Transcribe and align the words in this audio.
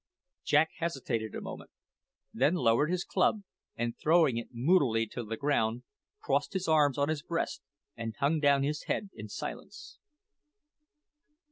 Jack 0.43 0.71
hesitated 0.79 1.35
a 1.35 1.41
moment, 1.41 1.69
then 2.33 2.55
lowered 2.55 2.89
his 2.89 3.03
club, 3.03 3.43
and 3.75 3.95
throwing 3.99 4.35
it 4.37 4.47
moodily 4.51 5.05
to 5.05 5.23
the 5.23 5.37
ground, 5.37 5.83
crossed 6.23 6.53
his 6.53 6.67
arms 6.67 6.97
on 6.97 7.07
his 7.07 7.21
breast 7.21 7.61
and 7.95 8.15
hung 8.17 8.39
down 8.39 8.63
his 8.63 8.85
head 8.85 9.11
in 9.13 9.29
silence. 9.29 9.99